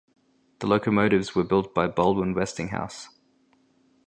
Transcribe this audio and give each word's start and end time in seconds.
The 0.57 0.65
locomotives 0.65 1.35
were 1.35 1.43
built 1.43 1.75
by 1.75 1.85
Baldwin-Westinghouse. 1.87 3.09